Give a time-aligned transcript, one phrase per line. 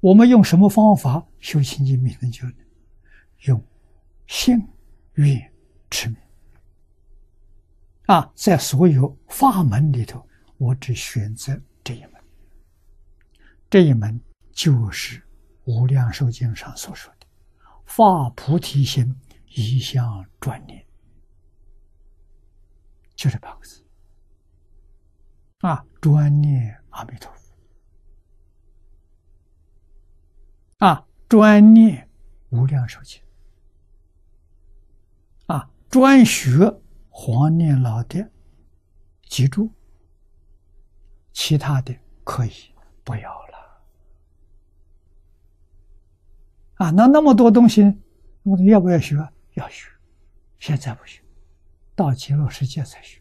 [0.00, 2.54] 我们用什么方法修清净明能救呢？
[3.46, 3.62] 用
[4.26, 4.56] 信、
[5.14, 5.52] 愿、
[5.90, 6.16] 持名。
[8.06, 10.26] 啊，在所有法门里头，
[10.56, 12.12] 我只选择这一门。
[13.68, 14.20] 这一门
[14.52, 15.18] 就是
[15.64, 17.26] 《无量寿经》上所说的
[17.84, 19.14] “发菩提心，
[19.48, 20.86] 一向专念”，
[23.14, 23.84] 就这八个字。
[25.58, 27.47] 啊，专念阿弥陀佛。
[31.28, 32.08] 专念
[32.48, 33.20] 无量寿经。
[35.46, 36.74] 啊，专学
[37.10, 38.30] 黄念老的
[39.28, 39.70] 记住，
[41.32, 42.52] 其他的可以
[43.04, 43.82] 不要了。
[46.76, 47.94] 啊，那那么多东西，
[48.42, 49.16] 我要不要学？
[49.54, 49.90] 要学，
[50.58, 51.20] 现在不学，
[51.94, 53.20] 到极乐世界才学。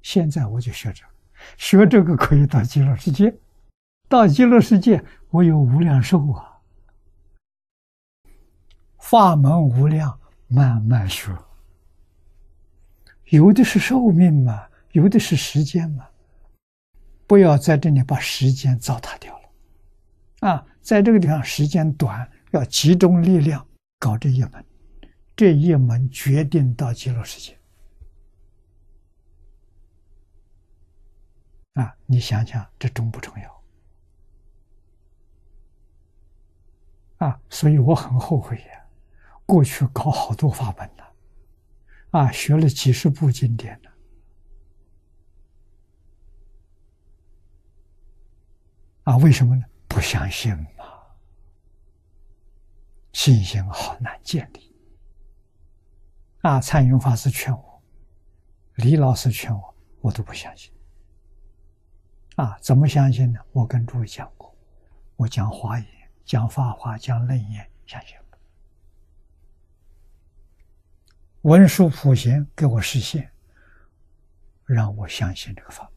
[0.00, 1.10] 现在我就学这个，
[1.58, 3.36] 学这个可以到极乐世界。
[4.08, 6.49] 到极乐世界，我有无量寿啊。
[9.10, 10.16] 法门无量，
[10.46, 11.36] 慢慢说。
[13.24, 16.06] 有的是寿命嘛，有的是时间嘛。
[17.26, 20.48] 不要在这里把时间糟蹋掉了。
[20.48, 22.30] 啊，在这个地方时间短。
[22.52, 23.64] 要集中力量
[23.98, 24.64] 搞这一门，
[25.36, 27.56] 这一门决定到极乐世界。
[31.74, 33.32] 啊，你想想，这重不重
[37.18, 37.28] 要？
[37.28, 38.84] 啊，所以我很后悔呀，
[39.50, 41.12] 过去搞好多法门了，
[42.12, 43.90] 啊，学了几十部经典呢，
[49.02, 49.64] 啊，为什么呢？
[49.88, 50.68] 不相信嘛。
[53.12, 54.72] 信心好难建立
[56.42, 56.60] 啊！
[56.60, 57.82] 蔡云法师劝我，
[58.76, 60.72] 李老师劝我，我都不相信
[62.36, 62.56] 啊！
[62.62, 63.40] 怎么相信呢？
[63.50, 64.56] 我跟诸位讲过，
[65.16, 65.88] 我讲华严、
[66.24, 68.16] 讲法华、讲楞严，相信
[71.42, 73.30] 文殊普贤给我实现，
[74.66, 75.89] 让我相信这个法。